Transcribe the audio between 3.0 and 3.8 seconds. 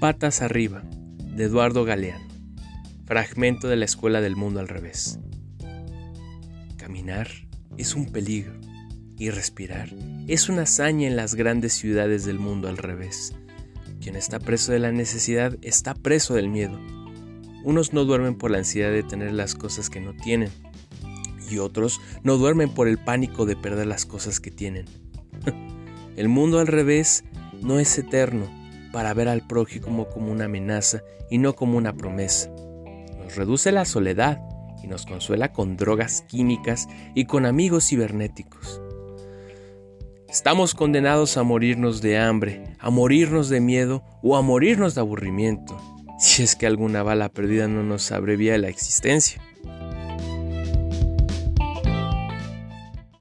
Fragmento de